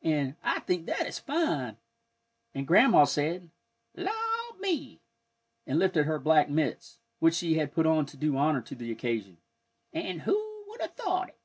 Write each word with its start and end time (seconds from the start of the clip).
and, 0.00 0.36
"I 0.42 0.60
think 0.60 0.86
that 0.86 1.06
is 1.06 1.18
fine!" 1.18 1.76
And 2.54 2.66
Grandma 2.66 3.04
said, 3.04 3.50
"La 3.94 4.10
me!" 4.58 5.02
and 5.66 5.78
lifted 5.78 6.06
her 6.06 6.18
black 6.18 6.48
mitts, 6.48 6.96
which 7.18 7.34
she 7.34 7.58
had 7.58 7.74
put 7.74 7.84
on 7.84 8.06
to 8.06 8.16
do 8.16 8.38
honor 8.38 8.62
to 8.62 8.74
the 8.74 8.90
occasion, 8.90 9.36
"and 9.92 10.22
who 10.22 10.64
would 10.68 10.80
have 10.80 10.94
thought 10.94 11.28
it!" 11.28 11.38